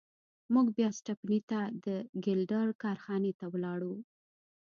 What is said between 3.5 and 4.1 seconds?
لاړو.